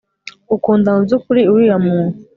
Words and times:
ukunda 0.55 0.87
mubyukuri 0.95 1.41
uriya 1.53 1.77
munt 1.85 2.13